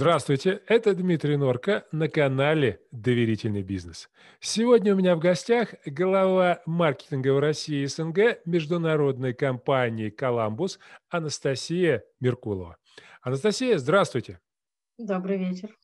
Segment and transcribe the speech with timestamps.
[0.00, 4.08] Здравствуйте, это Дмитрий Норка на канале «Доверительный бизнес».
[4.38, 12.04] Сегодня у меня в гостях глава маркетинга в России и СНГ международной компании «Коламбус» Анастасия
[12.20, 12.76] Меркулова.
[13.22, 14.38] Анастасия, здравствуйте.
[14.98, 15.76] Добрый вечер.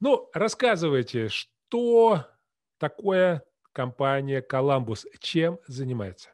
[0.00, 2.24] Ну, рассказывайте, что
[2.78, 6.30] такое компания «Коламбус», чем занимается?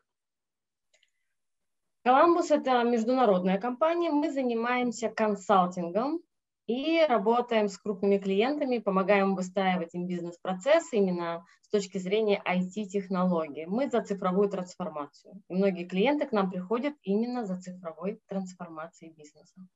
[2.04, 4.12] «Коламбус»– это международная компания.
[4.12, 6.22] Мы занимаемся консалтингом
[6.68, 13.64] и работаем с крупными клиентами, помогаем выстраивать им бизнес-процессы именно с точки зрения IT-технологий.
[13.64, 15.42] Мы за цифровую трансформацию.
[15.48, 19.66] И многие клиенты к нам приходят именно за цифровой трансформацией бизнеса.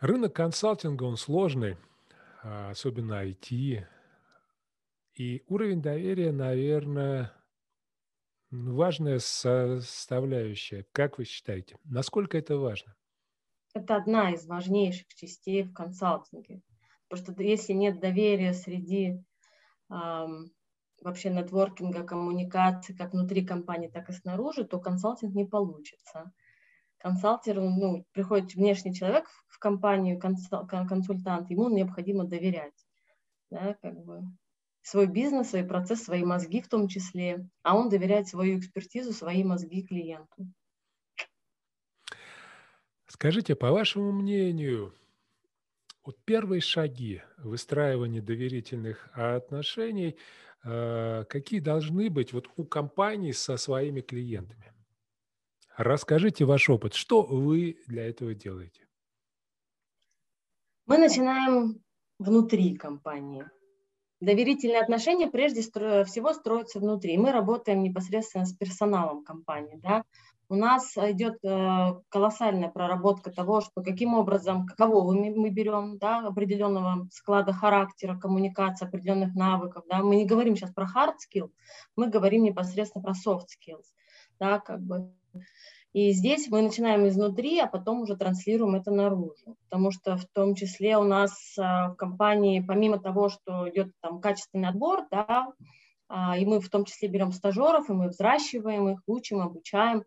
[0.00, 1.76] Рынок консалтинга, он сложный,
[2.42, 3.86] а, особенно IT.
[5.14, 7.34] И уровень доверия, наверное,
[8.50, 10.86] важная составляющая.
[10.92, 12.97] Как вы считаете, насколько это важно?
[13.78, 16.62] Это одна из важнейших частей в консалтинге.
[17.08, 19.22] Потому что если нет доверия среди
[19.90, 20.50] эм,
[21.02, 26.32] вообще нетворкинга, коммуникации, как внутри компании, так и снаружи, то консалтинг не получится.
[26.98, 32.74] Консалтеру, ну, приходит внешний человек в компанию, консул, консультант, ему необходимо доверять.
[33.50, 34.24] Да, как бы
[34.82, 39.44] свой бизнес, свой процесс, свои мозги в том числе, а он доверяет свою экспертизу, свои
[39.44, 40.48] мозги клиенту.
[43.18, 44.94] Скажите, по вашему мнению,
[46.04, 50.16] вот первые шаги выстраивания доверительных отношений,
[50.62, 54.72] э, какие должны быть вот у компаний со своими клиентами?
[55.76, 56.94] Расскажите ваш опыт.
[56.94, 58.86] Что вы для этого делаете?
[60.86, 61.82] Мы начинаем
[62.20, 63.44] внутри компании.
[64.20, 67.18] Доверительные отношения прежде всего строятся внутри.
[67.18, 69.74] Мы работаем непосредственно с персоналом компании.
[69.82, 70.04] Да?
[70.50, 77.06] У нас идет э, колоссальная проработка того, что каким образом, каково мы, берем, да, определенного
[77.12, 81.50] склада характера, коммуникации, определенных навыков, да, мы не говорим сейчас про hard skill,
[81.96, 83.84] мы говорим непосредственно про soft skills,
[84.40, 85.12] да, как бы.
[85.92, 90.54] И здесь мы начинаем изнутри, а потом уже транслируем это наружу, потому что в том
[90.54, 95.48] числе у нас э, в компании, помимо того, что идет там качественный отбор, да,
[96.08, 100.04] э, и мы в том числе берем стажеров, и мы взращиваем их, учим, обучаем,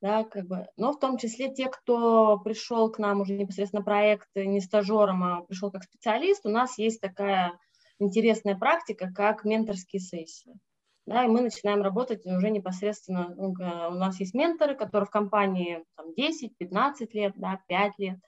[0.00, 4.28] да, как бы, но в том числе те, кто пришел к нам уже непосредственно проект
[4.34, 7.58] не стажером, а пришел как специалист, у нас есть такая
[7.98, 10.58] интересная практика, как менторские сессии.
[11.06, 15.84] Да, и мы начинаем работать уже непосредственно, ну, у нас есть менторы, которые в компании
[15.96, 18.18] там, 10-15 лет, да, 5 лет,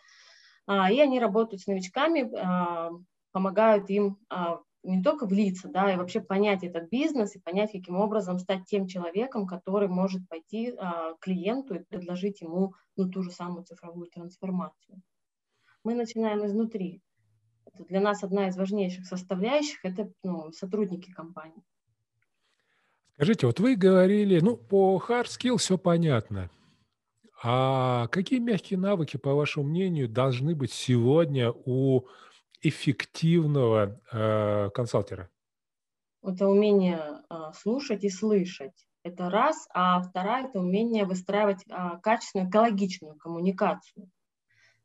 [0.67, 2.91] а, и они работают с новичками, а,
[3.33, 7.97] помогают им а, не только влиться, да, и вообще понять этот бизнес и понять, каким
[7.97, 13.31] образом стать тем человеком, который может пойти а, клиенту и предложить ему ну, ту же
[13.31, 15.03] самую цифровую трансформацию.
[15.85, 17.03] Мы начинаем изнутри.
[17.65, 21.63] Это для нас одна из важнейших составляющих– это ну, сотрудники компании.
[23.15, 26.51] Скажите, вот вы говорили, ну, по hard skill все понятно.
[27.43, 32.07] А какие мягкие навыки, по вашему мнению, должны быть сегодня у
[32.69, 35.31] эффективного э, консалтера?
[36.23, 37.01] Это умение
[37.31, 38.87] э, слушать и слышать.
[39.03, 39.69] Это раз.
[39.73, 44.11] А вторая– это умение выстраивать э, качественную, экологичную коммуникацию.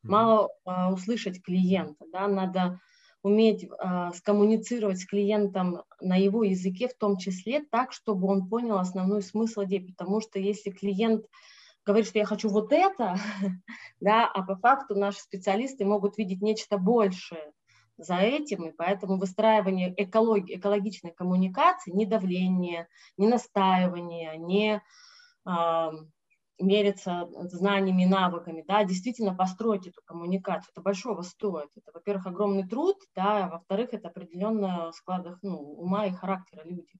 [0.04, 2.80] Мало э, услышать клиента, да, надо
[3.24, 8.78] уметь э, скоммуницировать с клиентом на его языке, в том числе так, чтобы он понял
[8.78, 9.80] основной смысл идеи.
[9.80, 11.26] Потому что если клиент
[11.86, 13.18] говорит, что я хочу вот это,
[14.00, 17.52] да, а по факту наши специалисты могут видеть нечто большее,
[18.02, 22.88] за этим, и поэтому выстраивание экологии, экологичной коммуникации, не давление,
[23.18, 24.82] не настаивание, не
[25.46, 25.92] э,
[26.60, 31.70] мериться знаниями, навыками, да, действительно построить эту коммуникацию, это большого стоит.
[31.76, 36.94] Это, во-первых, огромный труд, да, а во-вторых, это определенно складах ну, ума и характера люди.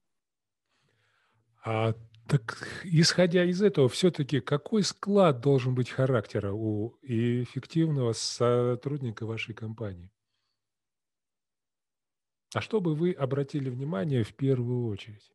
[1.64, 1.94] А
[2.28, 10.10] так, исходя из этого, все-таки какой склад должен быть характера у эффективного сотрудника вашей компании?
[12.54, 15.32] А что бы вы обратили внимание в первую очередь?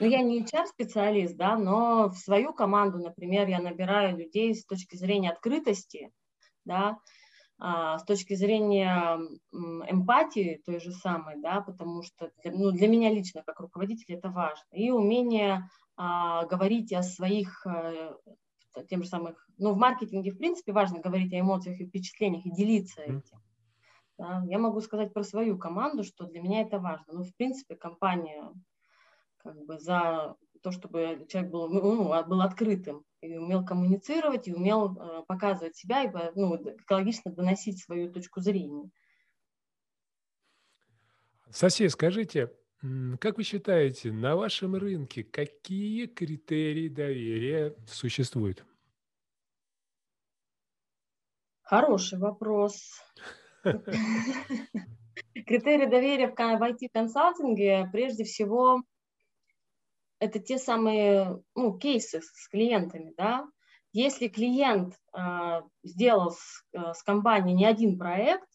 [0.00, 4.96] Ну, я не HR-специалист, да, но в свою команду, например, я набираю людей с точки
[4.96, 6.10] зрения открытости,
[6.64, 6.98] да,
[7.58, 9.18] а, с точки зрения
[9.52, 14.30] эмпатии той же самой, да, потому что для, ну, для меня лично, как руководителя, это
[14.30, 14.64] важно.
[14.72, 18.16] И умение а, говорить о своих, а,
[18.88, 22.50] тем же самых, ну, в маркетинге, в принципе, важно говорить о эмоциях и впечатлениях и
[22.50, 23.40] делиться этим.
[24.18, 27.14] Я могу сказать про свою команду, что для меня это важно.
[27.14, 28.52] Ну, в принципе, компания
[29.38, 34.54] как бы за то, чтобы человек был, ну, а, был открытым и умел коммуницировать, и
[34.54, 38.90] умел э, показывать себя, и ну, экологично доносить свою точку зрения.
[41.50, 42.50] Сосед, скажите,
[43.20, 48.64] как вы считаете, на вашем рынке какие критерии доверия существуют?
[51.62, 53.00] Хороший вопрос.
[55.46, 58.82] Критерии доверия в IT-консалтинге прежде всего
[60.18, 63.46] это те самые ну, кейсы с клиентами, да.
[63.92, 68.48] Если клиент э, сделал с, э, с компанией не один проект,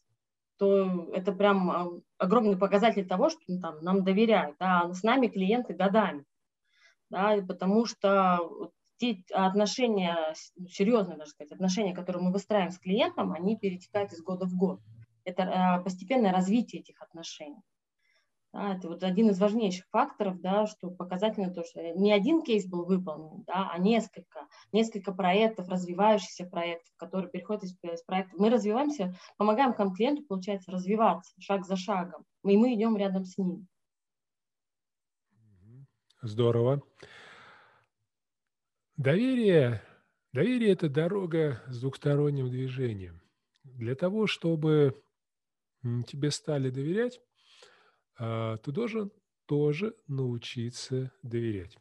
[0.58, 5.04] то это прям а, огромный показатель того, что ну, там, нам доверяют, да, а с
[5.04, 6.26] нами клиенты годами,
[7.10, 10.34] да, потому что те отношения,
[10.70, 14.82] серьезные, даже сказать, отношения, которые мы выстраиваем с клиентом, они перетекают из года в год.
[15.30, 17.62] Это а, постепенное развитие этих отношений.
[18.52, 22.66] Да, это вот один из важнейших факторов, да, что показательно то, что не один кейс
[22.66, 28.36] был выполнен, да, а несколько, несколько проектов, развивающихся проектов, которые переходят из, из проекта.
[28.40, 33.68] Мы развиваемся, помогаем клиенту, получается, развиваться шаг за шагом, и мы идем рядом с ним.
[36.24, 36.82] Здорово.
[38.98, 39.84] Доверие,
[40.34, 43.22] доверие– это дорога с двухсторонним движением.
[43.64, 45.02] Для того, чтобы
[46.08, 47.22] тебе стали доверять,
[48.18, 49.12] а, ты должен
[49.46, 51.78] тоже научиться доверять.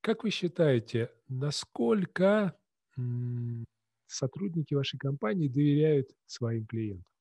[0.00, 2.56] Как вы считаете, насколько
[4.06, 7.12] сотрудники вашей компании доверяют своим клиентам?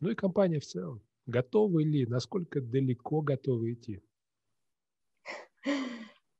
[0.00, 1.02] Ну и компания в целом.
[1.26, 4.00] Готовы ли, насколько далеко готовы идти?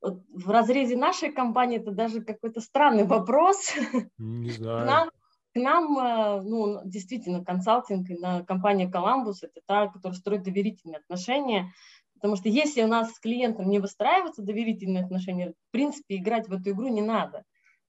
[0.02, 3.74] В разрезе нашей компании это даже какой-то странный вопрос.
[4.16, 4.86] Не знаю.
[4.86, 5.10] Нам
[5.52, 11.72] к нам, э, ну, действительно, консалтинг и компания Columbus– это та, которая строит доверительные отношения,
[12.14, 16.52] потому что если у нас с клиентом не выстраиваются доверительные отношения, в принципе, играть в
[16.52, 17.44] эту игру не надо.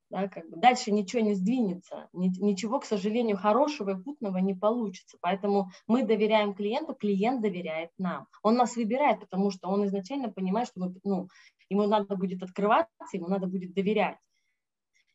[0.09, 5.17] Да, как бы дальше ничего не сдвинется, ничего, к сожалению, хорошего и путного не получится.
[5.21, 8.27] Поэтому мы доверяем клиенту, клиент доверяет нам.
[8.43, 11.29] Он нас выбирает, потому что он изначально понимает, что мы, ну,
[11.69, 14.17] ему надо будет открываться, ему надо будет доверять.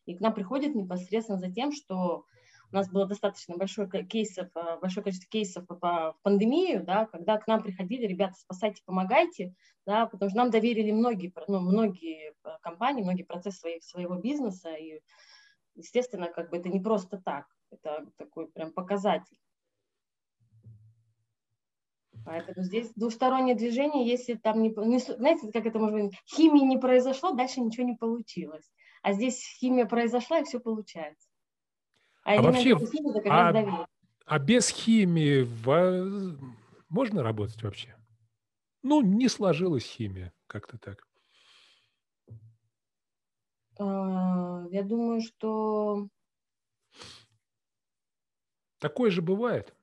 [0.07, 2.23] И к нам приходит непосредственно за тем, что
[2.71, 7.47] у нас было достаточно большое, кейсов, э, большое количество кейсов по пандемию, да, когда к
[7.47, 9.53] нам приходили ребята, спасайте, помогайте,
[9.85, 14.73] да, потому что нам доверили многие, ну, многие э, компании, многие процессы своих, своего бизнеса,
[14.73, 14.99] и,
[15.75, 19.37] естественно, как бы это не просто так, это такой прям показатель.
[22.25, 26.77] Поэтому здесь двустороннее движение, если там не, не знаете, как это может быть, химии не
[26.77, 28.69] произошло, дальше ничего не получилось.
[29.01, 31.29] А здесь химия произошла, и все получается.
[32.27, 32.75] А, а вообще,
[33.29, 33.87] а,
[34.25, 36.37] а без химии в...
[36.89, 37.95] можно работать вообще?
[38.83, 41.07] Ну, не сложилась химия, как-то так.
[43.79, 46.09] А, я думаю, что...
[48.79, 49.73] Такое же бывает.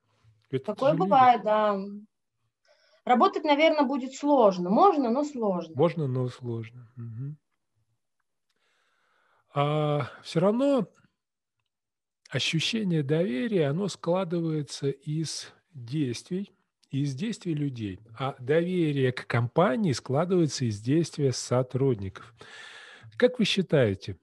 [0.51, 1.79] Это Такое бывает, да.
[3.05, 4.69] Работать, наверное, будет сложно.
[4.69, 5.73] Можно, но сложно.
[5.75, 6.87] Можно, но сложно.
[6.95, 7.35] Угу.
[9.55, 10.87] А все равно
[12.29, 16.51] ощущение доверия, оно складывается из действий,
[16.89, 22.33] из действий людей, а доверие к компании складывается из действия сотрудников.
[23.17, 24.17] Как вы считаете,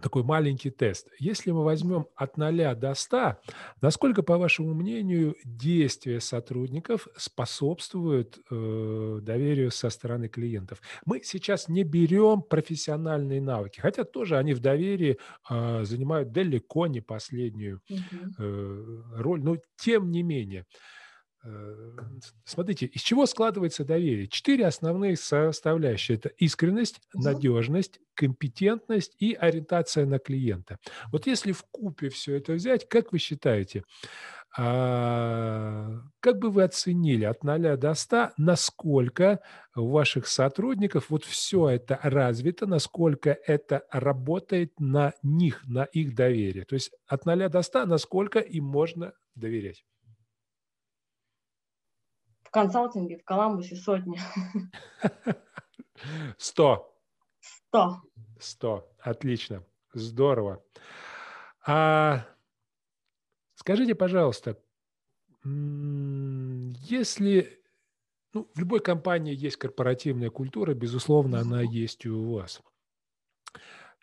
[0.00, 1.08] такой маленький тест.
[1.18, 3.36] Если мы возьмем от 0 до 100,
[3.80, 10.80] насколько, по вашему мнению, действия сотрудников способствуют э, доверию со стороны клиентов?
[11.06, 17.00] Мы сейчас не берем профессиональные навыки, хотя тоже они в доверии э, занимают далеко не
[17.00, 17.80] последнюю
[18.38, 20.66] э, роль, но тем не менее.
[21.44, 21.96] Э,
[22.44, 24.28] смотрите, из чего складывается доверие?
[24.28, 26.16] Четыре основные составляющие.
[26.16, 30.78] Это искренность, надежность, компетентность и ориентация на клиента.
[31.12, 33.84] Вот если в купе все это взять, как вы считаете,
[34.56, 39.40] а, как бы вы оценили от 0 до 100, насколько
[39.76, 46.64] у ваших сотрудников вот все это развито, насколько это работает на них, на их доверие?
[46.64, 49.84] То есть от 0 до 100, насколько им можно доверять?
[52.54, 54.18] Консалтинге в Коламбусе сотни.
[56.38, 56.96] Сто.
[57.40, 58.00] Сто.
[58.38, 58.88] Сто.
[59.00, 59.64] Отлично.
[59.92, 60.62] Здорово.
[61.66, 62.24] А
[63.56, 64.56] скажите, пожалуйста,
[65.44, 67.60] если
[68.32, 72.62] ну, в любой компании есть корпоративная культура, безусловно, она есть и у вас.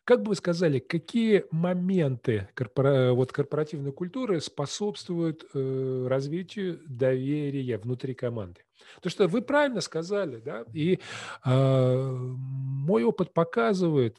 [0.04, 3.14] Как бы вы сказали, какие моменты корпора...
[3.14, 8.62] вот корпоративной культуры способствуют э, развитию доверия внутри команды?
[9.02, 11.00] То, что вы правильно сказали, да, и
[11.46, 14.18] э, мой опыт показывает,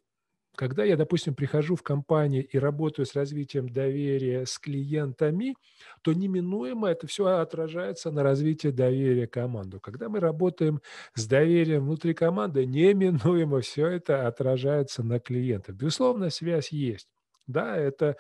[0.56, 5.54] когда я, допустим, прихожу в компанию и работаю с развитием доверия с клиентами,
[6.02, 9.80] то неминуемо это все отражается на развитии доверия команду.
[9.80, 10.80] Когда мы работаем
[11.14, 15.76] с доверием внутри команды, неминуемо все это отражается на клиентах.
[15.76, 17.09] Безусловно, связь есть.
[17.49, 18.17] Да, это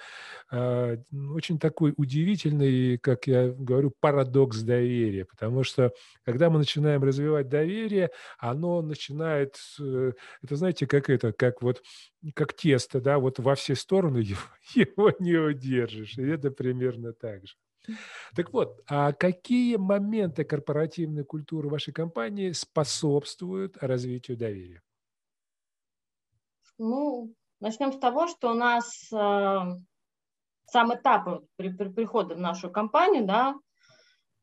[0.50, 0.96] э,
[1.34, 5.92] очень такой удивительный, как я говорю, парадокс доверия, потому что
[6.24, 10.12] когда мы начинаем развивать доверие, оно начинает, э,
[10.42, 11.82] это знаете, как это, как вот,
[12.34, 14.40] как тесто, да, вот во все стороны его,
[14.74, 17.54] его не удержишь, и это примерно так же.
[18.34, 24.82] Так вот, а какие моменты корпоративной культуры вашей компании способствуют развитию доверия?
[26.78, 29.16] Ну, Начнем с того, что у нас э,
[30.66, 33.54] сам этап при, при прихода в нашу компанию, да,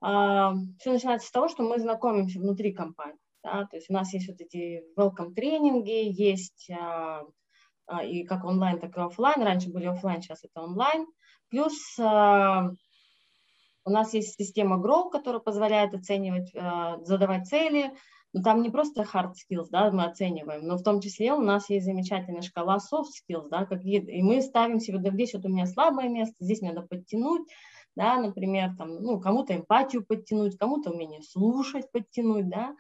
[0.01, 3.19] э, все начинается с того, что мы знакомимся внутри компании.
[3.43, 7.23] Да, то есть у нас есть вот эти welcome тренинги, есть э,
[7.91, 9.43] э, и как онлайн, так и офлайн.
[9.43, 11.05] Раньше были офлайн, сейчас это онлайн.
[11.49, 12.03] Плюс э,
[13.83, 17.93] у нас есть система Grow, которая позволяет оценивать, э, задавать цели,
[18.31, 21.41] но ну, там не просто hard skills, да, мы оцениваем, но в том числе у
[21.41, 25.45] нас есть замечательная шкала soft skills, да, какие, и мы ставим себе, да, здесь вот
[25.45, 27.49] у меня слабое место, здесь надо подтянуть,
[27.95, 32.75] да, например, там, ну, кому-то эмпатию подтянуть, кому-то умение слушать подтянуть, да,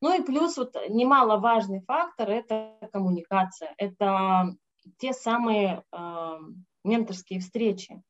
[0.00, 4.56] ну и плюс вот немаловажный фактор– это коммуникация, это
[4.98, 6.38] те самые э,
[6.82, 8.02] менторские встречи,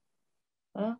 [0.74, 0.98] да?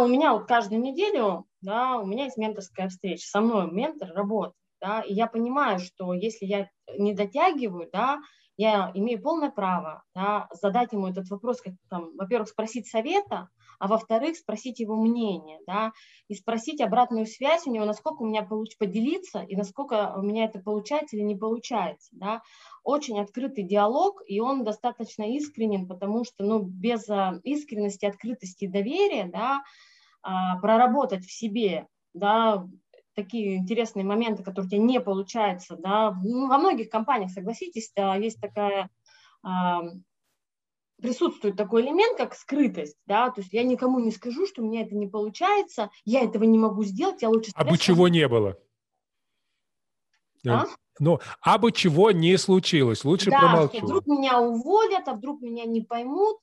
[0.00, 4.56] у меня вот каждую неделю, да, у меня есть менторская встреча, со мной ментор работает,
[4.86, 8.20] да, и я понимаю, что если я не дотягиваю, да,
[8.56, 13.88] я имею полное право да, задать ему этот вопрос, как, там, во-первых, спросить совета, а
[13.88, 15.92] во-вторых, спросить его мнение, да,
[16.28, 20.44] и спросить обратную связь у него, насколько у меня получится поделиться и насколько у меня
[20.44, 22.42] это получается или не получается, да.
[22.84, 28.68] Очень открытый диалог, и он достаточно искренен, потому что, ну, без а, искренности, открытости и
[28.68, 29.62] доверия, да,
[30.22, 32.66] а, проработать в себе, да,
[33.16, 38.40] такие интересные моменты, которые у тебя не получается, да, ну, во многих компаниях, согласитесь, есть
[38.40, 38.90] такая,
[39.42, 39.82] а,
[41.00, 44.82] присутствует такой элемент, как скрытость, да, то есть я никому не скажу, что у меня
[44.82, 47.50] это не получается, я этого не могу сделать, я лучше...
[47.54, 48.56] А бы чего не было?
[50.46, 50.66] А?
[50.98, 53.76] Ну, а бы чего не случилось, лучше да, промолчу.
[53.76, 56.38] Что вдруг меня уволят, а вдруг меня не поймут,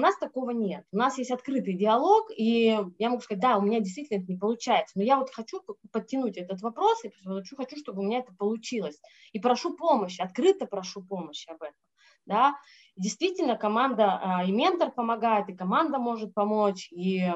[0.00, 0.86] у нас такого нет.
[0.92, 4.38] У нас есть открытый диалог, и я могу сказать, да, у меня действительно это не
[4.38, 5.60] получается, но я вот хочу
[5.92, 8.98] подтянуть этот вопрос, и хочу, хочу, чтобы у меня это получилось.
[9.32, 11.76] И прошу помощи, открыто прошу помощи об этом.
[12.24, 12.54] Да?
[12.96, 17.30] Действительно, команда а, и ментор помогает, и команда может помочь, и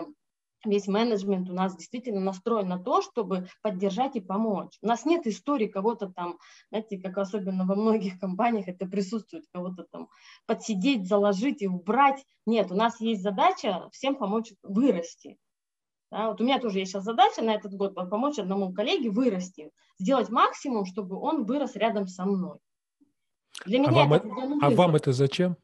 [0.65, 4.79] весь менеджмент у нас действительно настроен на то, чтобы поддержать и помочь.
[4.83, 6.39] У нас нет истории кого-то там,
[6.71, 10.09] знаете, как особенно во многих компаниях это присутствует, кого-то там
[10.47, 12.25] подсидеть, заложить и убрать.
[12.47, 15.39] Нет, у нас есть задача всем помочь вырасти.
[16.11, 19.73] Да, вот у меня тоже есть сейчас задача на этот год помочь одному коллеге вырасти,
[19.99, 22.59] сделать максимум, чтобы он вырос рядом со мной.
[23.67, 25.57] Для а меня а это, вам, а вам это зачем?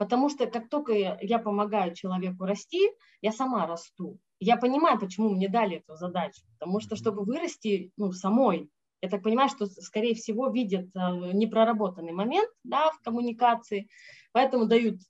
[0.00, 2.90] Потому что как только я помогаю человеку расти,
[3.20, 4.18] я сама расту.
[4.38, 6.40] Я понимаю, почему мне дали эту задачу.
[6.58, 8.70] Потому что, чтобы вырасти ну, самой,
[9.02, 13.90] я так понимаю, что, скорее всего, видят э, непроработанный момент да, в коммуникации,
[14.32, 15.00] поэтому дают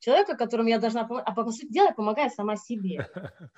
[0.00, 3.08] человека, которому я должна помочь, а по сути дела я помогаю сама себе.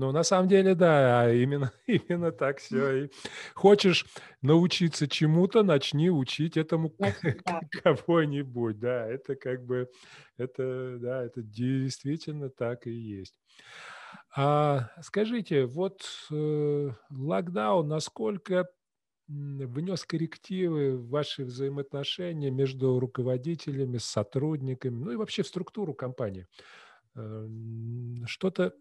[0.00, 3.04] Ну, на самом деле, да, а именно, именно так все.
[3.04, 3.10] И
[3.52, 4.06] хочешь
[4.40, 6.90] научиться чему-то, начни учить этому
[7.44, 7.60] да.
[7.82, 8.78] кого-нибудь.
[8.78, 9.90] Да, это как бы,
[10.38, 13.34] это, да, это действительно так и есть.
[14.34, 16.00] А скажите, вот
[16.32, 18.70] э, локдаун насколько
[19.28, 26.46] внес коррективы в ваши взаимоотношения между руководителями, сотрудниками, ну и вообще в структуру компании?
[27.14, 27.46] Э,
[28.24, 28.72] что-то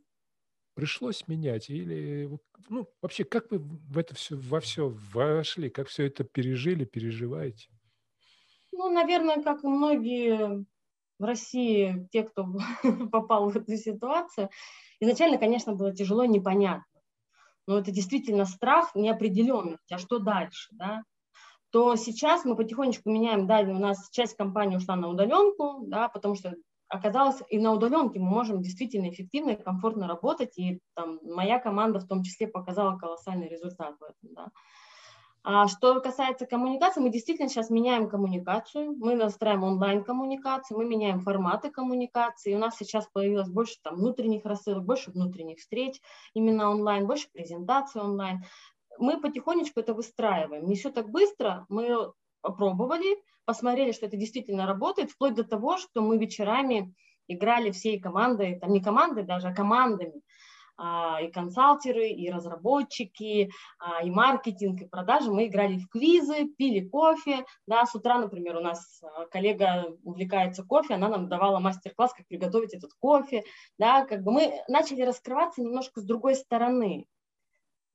[0.80, 1.70] пришлось менять?
[1.70, 2.30] Или
[2.70, 5.70] ну, вообще, как вы в это все, во все вошли?
[5.70, 7.70] Как все это пережили, переживаете?
[8.72, 10.66] Ну, наверное, как и многие
[11.18, 12.48] в России, те, кто
[13.12, 14.50] попал в эту ситуацию,
[15.00, 16.86] изначально, конечно, было тяжело непонятно.
[17.68, 19.94] Но это действительно страх неопределенности.
[19.94, 20.70] А что дальше?
[20.72, 21.04] Да?
[21.72, 26.36] то сейчас мы потихонечку меняем, да, у нас часть компании ушла на удаленку, да, потому
[26.36, 26.56] что
[26.90, 32.00] оказалось, и на удаленке мы можем действительно эффективно и комфортно работать, и там моя команда
[32.00, 34.48] в том числе показала колоссальный результат в этом, да.
[35.42, 41.72] А что касается коммуникации, мы действительно сейчас меняем коммуникацию, мы настраиваем онлайн-коммуникации, мы меняем форматы
[41.72, 42.56] коммуникации.
[42.56, 46.02] У нас сейчас появилось больше там, внутренних рассылок, больше внутренних встреч
[46.34, 48.44] именно онлайн, больше презентаций онлайн.
[48.98, 50.68] Мы потихонечку это выстраиваем.
[50.68, 56.02] Не все так быстро, мы попробовали, посмотрели, что это действительно работает, вплоть до того, что
[56.02, 56.94] мы вечерами
[57.28, 60.22] играли всей командой, там не командой даже, а командами,
[60.78, 65.32] а, и консалтеры, и разработчики, а, и маркетинг, и продажи.
[65.32, 67.44] Мы играли в квизы, пили кофе.
[67.66, 72.28] Да, с утра, например, у нас а, коллега увлекается кофе, она нам давала мастер-класс, как
[72.28, 73.46] приготовить этот кофе.
[73.80, 77.08] Да, как бы мы начали раскрываться немножко с другой стороны.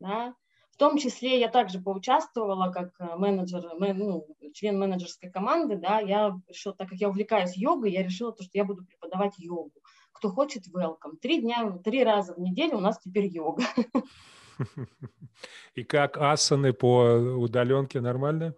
[0.01, 0.35] Да.
[0.75, 6.75] В том числе я также поучаствовала как менеджер, ну, член менеджерской команды, да, я решила,
[6.75, 9.73] так как я увлекаюсь йогой, я решила, то, что я буду преподавать йогу
[10.25, 11.19] кто хочет, welcome.
[11.21, 13.63] Три дня, три раза в неделю у нас теперь йога.
[15.75, 17.03] И как асаны по
[17.37, 18.55] удаленке нормально?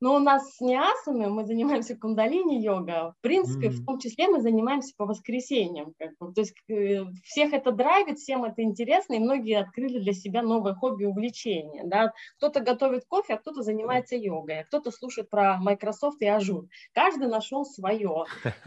[0.00, 3.14] Но у нас не асаны, мы занимаемся кундалини-йога.
[3.18, 3.70] В принципе, mm-hmm.
[3.70, 5.92] в том числе мы занимаемся по воскресеньям.
[5.98, 6.32] Как бы.
[6.32, 10.74] То есть э, всех это драйвит, всем это интересно, и многие открыли для себя новое
[10.74, 11.82] хобби, увлечение.
[11.84, 12.12] Да?
[12.36, 16.68] Кто-то готовит кофе, а кто-то занимается йогой, а кто-то слушает про Microsoft и Azure.
[16.92, 18.24] Каждый нашел свое.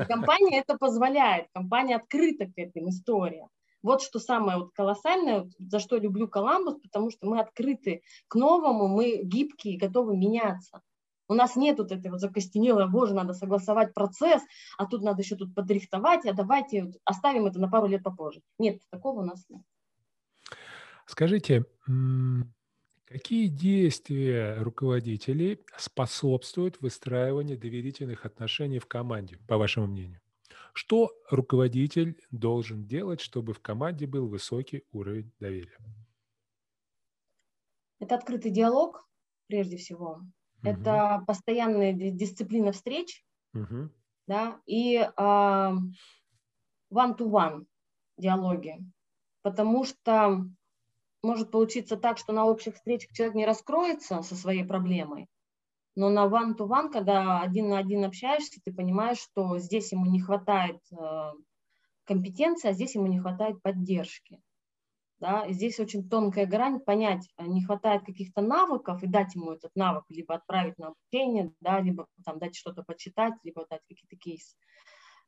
[0.07, 3.49] компания это позволяет, компания открыта к этим историям.
[3.83, 8.87] Вот что самое вот колоссальное, за что люблю Коламбус, потому что мы открыты к новому,
[8.87, 10.81] мы гибкие, готовы меняться.
[11.31, 14.41] У нас нет вот этой вот закостенелой, боже, надо согласовать процесс,
[14.77, 18.41] а тут надо еще тут подрихтовать, а давайте оставим это на пару лет попозже.
[18.59, 19.61] Нет, такого у нас нет.
[21.05, 21.63] Скажите,
[23.05, 30.19] какие действия руководителей способствуют выстраиванию доверительных отношений в команде, по вашему мнению?
[30.73, 35.77] Что руководитель должен делать, чтобы в команде был высокий уровень доверия?
[37.99, 39.07] Это открытый диалог,
[39.47, 40.23] прежде всего.
[40.63, 40.69] Угу.
[40.69, 43.89] Это постоянная дисциплина встреч, угу.
[44.27, 45.73] да, и а,
[46.93, 47.65] one-to-one
[48.17, 48.79] диалоги.
[49.41, 50.45] Потому что
[51.23, 55.27] может получиться так, что на общих встречах человек не раскроется со своей проблемой,
[55.95, 60.79] но на one-to-one, когда один на один общаешься, ты понимаешь, что здесь ему не хватает
[60.91, 61.31] э,
[62.05, 64.41] компетенции, а здесь ему не хватает поддержки.
[65.21, 65.45] Да?
[65.45, 69.71] И здесь очень тонкая грань понять, а не хватает каких-то навыков и дать ему этот
[69.75, 74.57] навык, либо отправить на обучение, да, либо там, дать что-то почитать, либо дать какие-то кейсы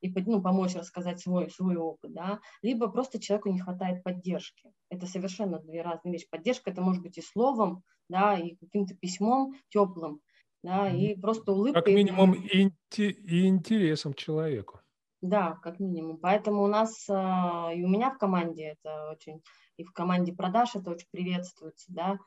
[0.04, 4.70] и ну, помочь рассказать свой, свой опыт, да, либо просто человеку не хватает поддержки.
[4.90, 6.28] Это совершенно две разные вещи.
[6.30, 10.20] Поддержка это может быть и словом, да, и каким-то письмом теплым,
[10.62, 11.82] да, и просто улыбкой.
[11.82, 14.82] Как минимум и, и интересом человеку.
[15.22, 16.18] Да, как минимум.
[16.18, 19.42] Поэтому у нас а, и у меня в команде это очень
[19.78, 22.18] и в команде продаж это очень приветствуется, да,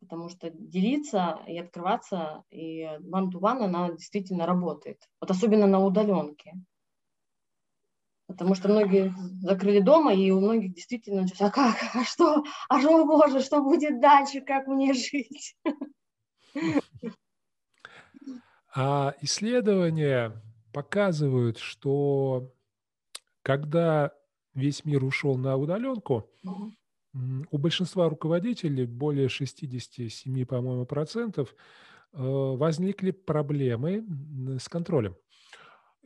[0.00, 4.98] потому что делиться и открываться, и one-to-one, она действительно работает.
[5.20, 6.54] Вот особенно на удаленке.
[8.26, 13.06] Потому что многие закрыли дома, и у многих действительно, а как, а что, а что,
[13.06, 15.56] боже, что будет дальше, как мне жить?
[18.74, 22.52] А исследования показывают, что
[23.42, 24.12] когда
[24.54, 26.28] весь мир ушел на удаленку,
[27.50, 31.54] у большинства руководителей, более 67, по-моему, процентов,
[32.12, 34.04] э, возникли проблемы
[34.58, 35.16] с контролем.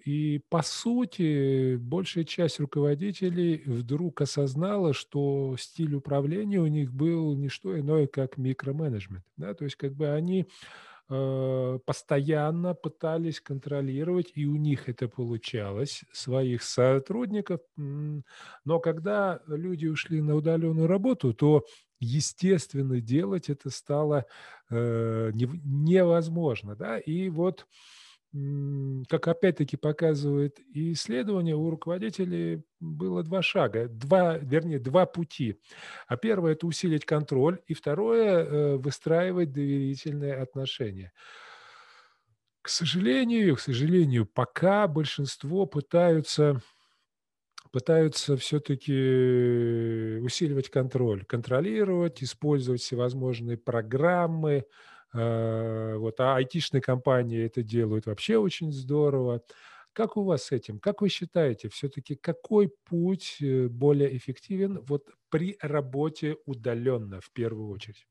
[0.04, 7.48] И, по сути, большая часть руководителей вдруг осознала, что стиль управления у них был не
[7.48, 9.24] что иное, как микроменеджмент.
[9.36, 9.52] Да?
[9.52, 10.46] То есть как бы они
[11.10, 17.60] постоянно пытались контролировать, и у них это получалось, своих сотрудников.
[17.76, 21.64] Но когда люди ушли на удаленную работу, то,
[21.98, 24.24] естественно, делать это стало
[24.70, 26.76] э, невозможно.
[26.76, 26.98] Да?
[27.00, 27.66] И вот
[28.32, 35.60] как опять-таки показывает исследование, у руководителей было два шага, два, вернее, два пути.
[36.06, 41.12] А первое– это усилить контроль, и второе э,– выстраивать доверительные отношения.
[42.62, 46.60] К сожалению, к сожалению, пока большинство пытаются
[47.72, 54.64] пытаются все-таки усиливать контроль, контролировать, использовать всевозможные программы,
[55.12, 59.42] вот, а айтишные компании это делают вообще очень здорово.
[59.92, 60.78] Как у вас с этим?
[60.78, 67.70] Как вы считаете, все-таки какой путь э, более эффективен вот при работе удаленно в первую
[67.70, 68.06] очередь?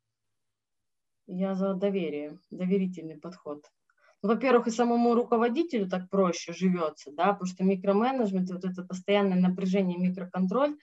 [1.28, 3.72] Я за доверие, доверительный подход.
[4.22, 9.40] Ну, во-первых, и самому руководителю так проще живется, да, потому что микроменеджмент, вот это постоянное
[9.40, 10.76] напряжение, микроконтроль,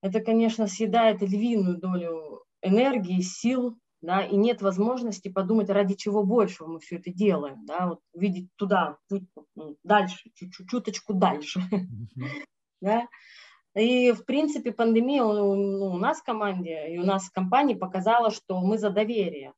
[0.00, 6.68] это, конечно, съедает львиную долю энергии, сил, да, и нет возможности подумать, ради чего большего
[6.68, 8.98] мы все это делаем, да, вот видеть туда,
[9.54, 11.60] ну, дальше, чуть-чуть, чуточку дальше,
[12.80, 13.08] да.
[13.74, 18.30] И, в принципе, пандемия у, у нас в команде и у нас в компании показала,
[18.30, 19.52] что мы за доверие.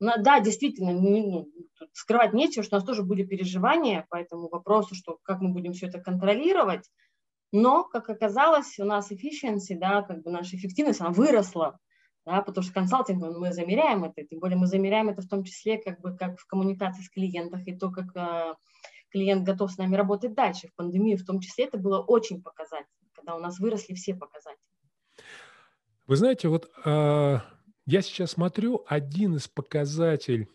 [0.00, 1.48] Да, действительно, ну,
[1.92, 5.72] скрывать нечего, что у нас тоже были переживания по этому вопросу, что как мы будем
[5.72, 6.90] все это контролировать.
[7.52, 11.78] Но, как оказалось, у нас efficiency, да, как бы наша эффективность, она выросла
[12.24, 15.78] да, потому что консалтинг, мы замеряем это, тем более мы замеряем это в том числе
[15.78, 18.54] как бы как в коммуникации с клиентом и то, как э,
[19.10, 20.68] клиент готов с нами работать дальше.
[20.68, 24.62] В пандемию в том числе это было очень показательно, когда у нас выросли все показатели.
[26.06, 27.38] Вы знаете, вот э,
[27.86, 30.48] я сейчас смотрю, один из показателей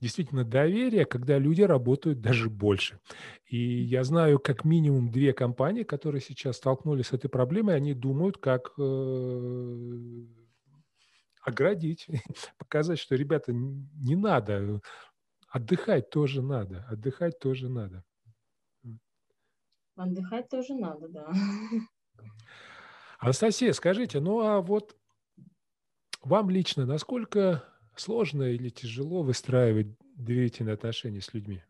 [0.00, 3.00] действительно доверия, когда люди работают даже больше.
[3.46, 8.38] И я знаю как минимум две компании, которые сейчас столкнулись с этой проблемой, они думают,
[8.38, 10.24] как э,
[11.40, 12.06] оградить,
[12.58, 14.80] показать, что, ребята, не надо,
[15.48, 18.04] отдыхать тоже надо, отдыхать тоже надо.
[19.96, 21.30] Отдыхать тоже надо, да.
[23.18, 24.96] Анастасия, скажите, ну а вот
[26.22, 27.64] вам лично насколько
[27.96, 31.62] сложно или тяжело выстраивать доверительные отношения с людьми?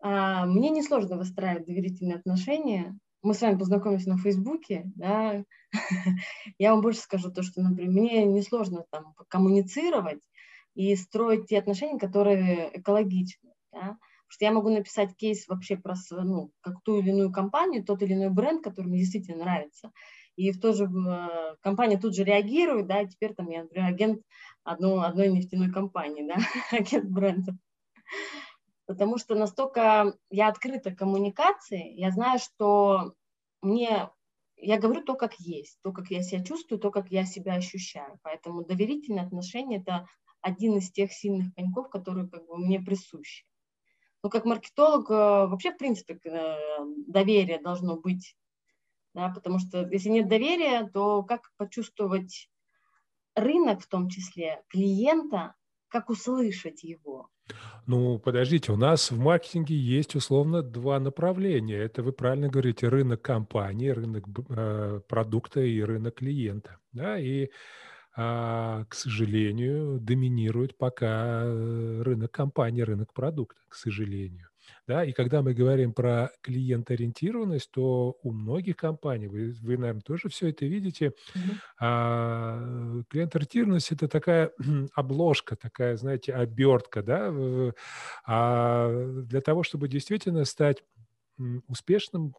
[0.00, 5.44] А, мне не сложно выстраивать доверительные отношения мы с вами познакомились на Фейсбуке, да,
[6.58, 10.22] я вам больше скажу то, что, например, мне несложно там коммуницировать
[10.74, 15.94] и строить те отношения, которые экологичны, да, потому что я могу написать кейс вообще про
[16.10, 19.92] ну, как ту или иную компанию, тот или иной бренд, который мне действительно нравится,
[20.34, 20.88] и в то же
[21.60, 24.22] компания тут же реагирует, да, и теперь там я, например, агент
[24.64, 26.36] одной, одной нефтяной компании, да,
[26.76, 27.56] агент бренда
[28.92, 33.14] потому что настолько я открыта к коммуникации, я знаю, что
[33.62, 34.10] мне,
[34.56, 38.18] я говорю то, как есть, то, как я себя чувствую, то, как я себя ощущаю.
[38.22, 40.06] Поэтому доверительные отношения– это
[40.42, 43.46] один из тех сильных коньков, которые как бы мне присущи.
[44.22, 46.56] Но как маркетолог э, вообще, в принципе, э,
[47.06, 48.36] доверие должно быть,
[49.14, 52.50] да, потому что если нет доверия, то как почувствовать
[53.34, 55.54] рынок в том числе, клиента,
[55.92, 57.28] как услышать его.
[57.86, 61.76] Ну, подождите, у нас в маркетинге есть условно два направления.
[61.76, 66.78] Это вы правильно говорите, рынок компании, рынок э, продукта и рынок клиента.
[66.92, 67.18] Да?
[67.18, 67.50] И,
[68.16, 74.51] а, к сожалению, доминирует пока э, рынок компании, рынок продукта, к сожалению.
[74.88, 75.04] Да?
[75.04, 80.48] И когда мы говорим про клиент-ориентированность, то у многих компаний, вы, вы наверное, тоже все
[80.48, 81.56] это видите, mm-hmm.
[81.80, 84.50] а, клиент-ориентированность– это такая
[84.94, 87.32] обложка, такая, знаете, обертка, да,
[88.26, 90.82] а для того, чтобы действительно стать
[91.68, 92.34] успешным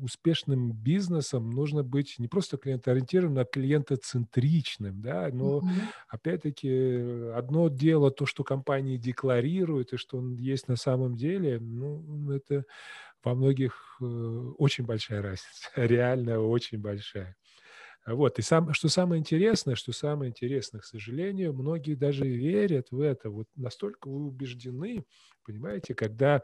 [0.00, 5.82] успешным бизнесом нужно быть не просто клиентоориентированным, а клиентоцентричным, да, но mm-hmm.
[6.08, 12.30] опять-таки одно дело то, что компании декларируют и что он есть на самом деле, ну,
[12.30, 12.64] это
[13.22, 14.04] во многих э,
[14.58, 17.36] очень большая разница, реально очень большая.
[18.04, 23.00] Вот, и сам, что самое интересное, что самое интересное, к сожалению, многие даже верят в
[23.00, 25.04] это, вот настолько вы убеждены,
[25.44, 26.42] понимаете, когда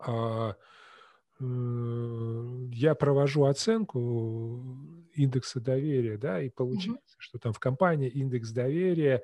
[0.00, 0.56] а,
[1.40, 4.62] я провожу оценку
[5.12, 7.20] индекса доверия, да, и получается, mm-hmm.
[7.20, 9.22] что там в компании индекс доверия,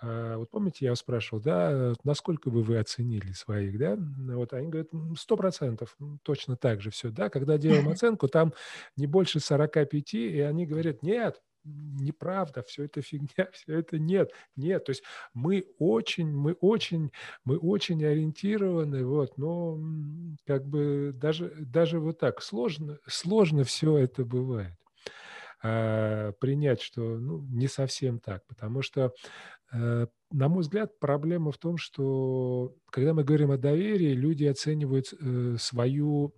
[0.00, 3.96] а, вот помните, я вас спрашивал, да, насколько бы вы оценили своих, да,
[4.34, 4.88] вот они говорят,
[5.18, 8.52] сто процентов, точно так же все, да, когда делаем оценку, там
[8.96, 14.84] не больше 45, и они говорят, нет, неправда, все это фигня, все это нет, нет.
[14.84, 15.02] То есть
[15.34, 17.10] мы очень, мы очень,
[17.44, 19.78] мы очень ориентированы, вот, но
[20.46, 24.74] как бы даже, даже вот так сложно, сложно все это бывает.
[25.62, 29.12] А, принять, что ну, не совсем так, потому что,
[29.72, 35.12] э, на мой взгляд, проблема в том, что когда мы говорим о доверии, люди оценивают
[35.18, 36.34] э, свою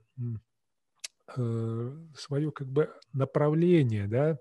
[1.36, 4.38] э, свое как бы направление, да,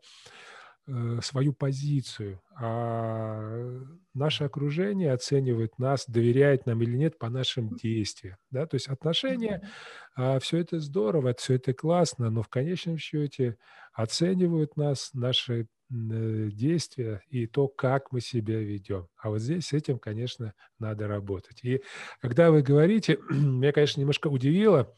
[1.21, 3.81] свою позицию, а
[4.13, 8.37] наше окружение оценивает нас, доверяет нам или нет по нашим действиям.
[8.51, 8.65] Да?
[8.65, 9.69] То есть отношения,
[10.15, 13.57] а, все это здорово, все это классно, но в конечном счете
[13.93, 19.07] оценивают нас наши э, действия и то, как мы себя ведем.
[19.17, 21.59] А вот здесь с этим, конечно, надо работать.
[21.63, 21.81] И
[22.21, 24.95] когда вы говорите, меня, конечно, немножко удивило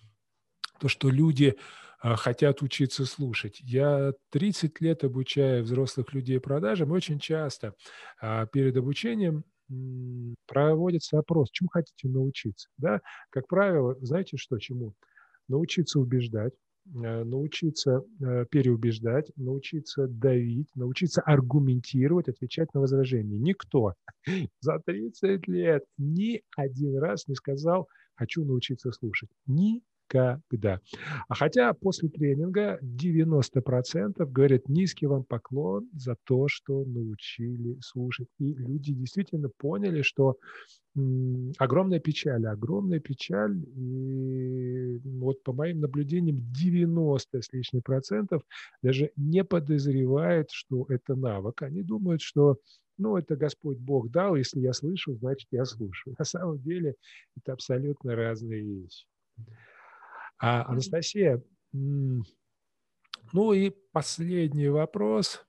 [0.79, 1.57] то, что люди
[2.01, 3.59] хотят учиться слушать.
[3.61, 7.75] Я 30 лет обучаю взрослых людей продажам, очень часто
[8.21, 9.43] а, перед обучением
[10.47, 12.69] проводится опрос, чему хотите научиться.
[12.77, 13.01] Да?
[13.29, 14.93] Как правило, знаете что, чему?
[15.47, 16.53] Научиться убеждать,
[16.87, 23.37] э, научиться э, переубеждать, научиться давить, научиться аргументировать, отвечать на возражения.
[23.37, 23.93] Никто
[24.59, 29.29] за 30 лет ни один раз не сказал «хочу научиться слушать».
[29.45, 30.79] Ни никогда.
[31.27, 38.27] А хотя после тренинга 90% говорят низкий вам поклон за то, что научили слушать.
[38.39, 40.37] И люди действительно поняли, что
[41.57, 43.57] огромная печаль, огромная печаль.
[43.75, 48.43] И вот по моим наблюдениям 90 с лишним процентов
[48.81, 51.61] даже не подозревают, что это навык.
[51.61, 52.57] Они думают, что
[52.99, 56.15] ну, это Господь Бог дал, если я слышу, значит, я слушаю.
[56.19, 56.95] На самом деле
[57.37, 59.05] это абсолютно разные вещи.
[60.39, 65.45] А, Анастасия, ну и последний вопрос.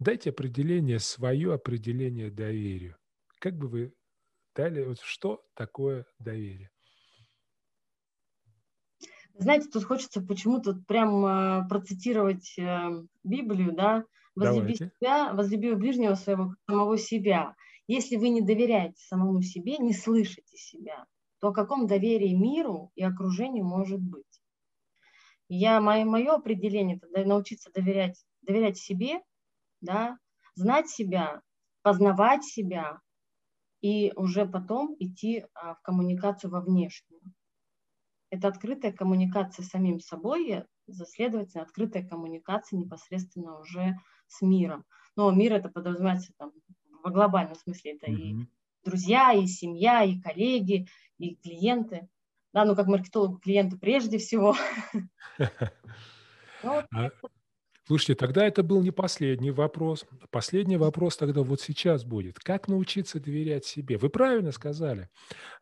[0.00, 2.96] Дайте определение, свое определение доверию.
[3.38, 3.94] Как бы вы
[4.54, 6.70] дали, вот что такое доверие?
[9.34, 12.90] Знаете, тут хочется почему-то прям э, процитировать э,
[13.24, 14.92] Библию, да, возлюби Давайте.
[14.98, 17.54] себя, возлюби ближнего своего, самого себя.
[17.86, 21.06] Если вы не доверяете самому себе, не слышите себя,
[21.42, 24.40] то о каком доверии миру и окружению может быть?
[25.48, 29.20] Я, мое, мое определение это научиться доверять, доверять себе,
[29.80, 30.18] да,
[30.54, 31.42] знать себя,
[31.82, 33.00] познавать себя
[33.80, 37.20] и уже потом идти а, в коммуникацию во внешнюю.
[38.30, 43.96] Это открытая коммуникация с самим собой, следовательно, открытая коммуникация непосредственно уже
[44.28, 44.84] с миром.
[45.16, 46.52] Но мир это подразумевается там,
[47.02, 48.16] в глобальном смысле, это mm-hmm.
[48.16, 48.46] и
[48.84, 50.86] друзья, и семья, и коллеги,
[51.22, 52.08] и клиенты.
[52.52, 54.54] Да, ну как маркетологу клиенты прежде всего.
[56.64, 57.10] Ну, а,
[57.88, 60.06] слушайте, тогда это был не последний вопрос.
[60.30, 62.38] Последний вопрос тогда вот сейчас будет.
[62.38, 63.98] Как научиться доверять себе?
[63.98, 65.08] Вы правильно сказали.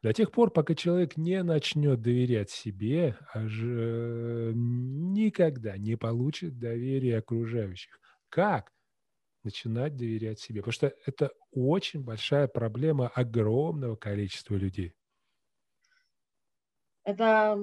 [0.02, 3.62] До тех пор, пока человек не начнет доверять себе, аж
[4.54, 7.98] никогда не получит доверие окружающих.
[8.28, 8.70] Как?
[9.42, 10.60] начинать доверять себе.
[10.60, 14.92] Потому что это очень большая проблема огромного количества людей
[17.10, 17.58] это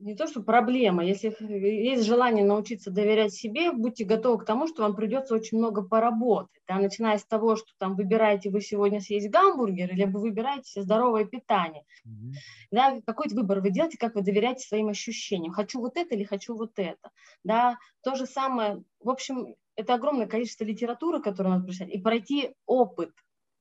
[0.00, 1.04] не то, что проблема.
[1.04, 5.82] Если есть желание научиться доверять себе, будьте готовы к тому, что вам придется очень много
[5.82, 6.62] поработать.
[6.66, 6.76] Да?
[6.76, 11.84] Начиная с того, что там выбираете вы сегодня съесть гамбургер, или вы выбираете здоровое питание.
[12.06, 12.32] Mm-hmm.
[12.70, 13.00] Да?
[13.06, 15.52] Какой выбор вы делаете, как вы доверяете своим ощущениям.
[15.52, 17.10] Хочу вот это или хочу вот это.
[17.44, 17.78] Да?
[18.02, 23.12] То же самое, в общем, это огромное количество литературы, которую надо прочитать, и пройти опыт.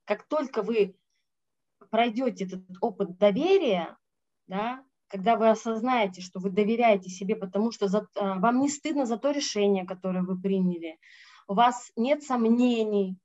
[0.05, 0.95] Как только вы
[1.89, 3.97] пройдете этот опыт доверия,
[4.47, 9.05] да, когда вы осознаете, что вы доверяете себе, потому что за, а, вам не стыдно
[9.05, 10.97] за то решение, которое вы приняли,
[11.47, 13.17] у вас нет сомнений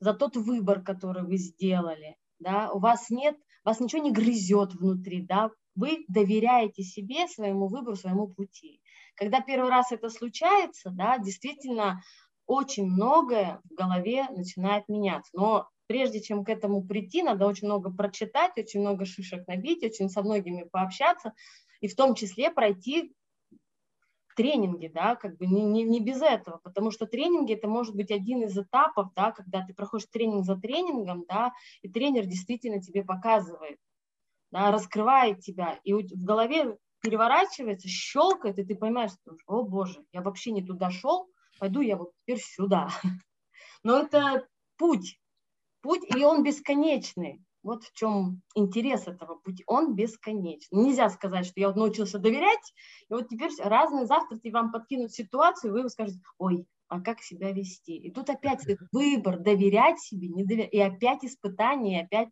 [0.00, 5.22] за тот выбор, который вы сделали, да, у вас нет, вас ничего не грызет внутри,
[5.22, 8.80] да, вы доверяете себе, своему выбору, своему пути.
[9.14, 12.02] Когда первый раз это случается, да, действительно
[12.46, 15.30] очень многое в голове начинает меняться.
[15.34, 20.08] Но прежде чем к этому прийти, надо очень много прочитать, очень много шишек набить, очень
[20.08, 21.32] со многими пообщаться,
[21.80, 23.12] и в том числе пройти
[24.36, 28.10] тренинги, да, как бы не, не, не без этого, потому что тренинги это может быть
[28.10, 33.02] один из этапов, да, когда ты проходишь тренинг за тренингом, да, и тренер действительно тебе
[33.02, 33.78] показывает,
[34.52, 40.20] да, раскрывает тебя, и в голове переворачивается, щелкает, и ты понимаешь, что, о боже, я
[40.20, 42.90] вообще не туда шел, пойду я вот теперь сюда.
[43.82, 44.46] Но это
[44.76, 45.18] путь,
[45.86, 47.40] путь, и он бесконечный.
[47.62, 49.62] Вот в чем интерес этого пути.
[49.66, 50.84] Он бесконечный.
[50.84, 52.72] Нельзя сказать, что я вот научился доверять,
[53.08, 57.20] и вот теперь разные завтра тебе вам подкинут ситуацию, и вы скажете, ой, а как
[57.20, 57.96] себя вести?
[57.96, 62.28] И тут опять выбор, доверять себе, не доверять, и опять испытание, и опять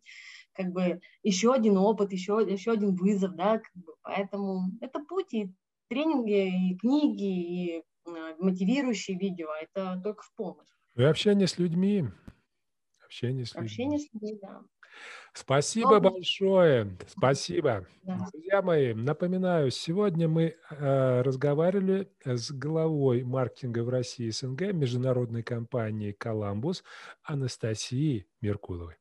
[0.53, 3.93] как бы еще один опыт, еще, еще один вызов, да, как бы.
[4.01, 5.49] поэтому это путь, и
[5.89, 10.67] тренинги, и книги, и э, мотивирующие видео, это только в помощь.
[10.95, 12.05] И общение с людьми,
[13.05, 13.65] Общение с людьми.
[13.65, 14.61] Общение с людьми, да.
[15.33, 16.11] Спасибо Добрый.
[16.13, 16.97] большое.
[17.07, 17.85] Спасибо.
[18.03, 18.27] Да.
[18.31, 26.13] Друзья мои, напоминаю, сегодня мы э, разговаривали с главой маркетинга в России СНГ международной компании
[26.13, 26.83] «Коламбус»
[27.23, 28.95] Анастасией Меркуловой.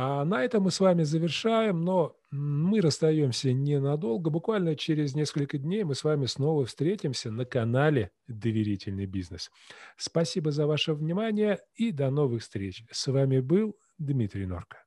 [0.00, 4.30] А на этом мы с вами завершаем, но мы расстаемся ненадолго.
[4.30, 9.50] Буквально через несколько дней мы с вами снова встретимся на канале «Доверительный бизнес».
[9.96, 12.84] Спасибо за ваше внимание и до новых встреч.
[12.92, 14.84] С вами был Дмитрий Норка.